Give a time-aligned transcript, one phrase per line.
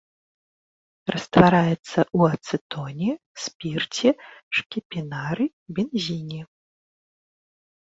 [1.15, 3.11] Раствараецца ў ацэтоне,
[3.45, 4.09] спірце,
[4.59, 5.45] шкіпінары,
[5.79, 6.41] бензіне.